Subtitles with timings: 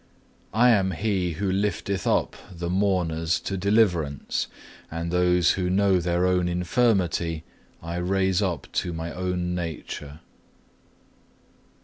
[0.55, 4.47] I am He who lifteth up the mourners to deliverance,
[4.89, 7.43] and those who know their own infirmity
[7.83, 10.21] I raise up to my own nature."